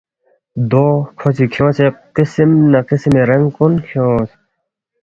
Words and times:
دو 0.71 0.85
کھو 1.17 1.29
سی 1.35 1.45
کھیونگسے 1.53 1.87
قسم 2.15 2.49
نہ 2.71 2.79
قسمی 2.89 3.21
رنگ 3.29 3.45
کُن 3.55 3.73
کھیونگس 3.85 4.29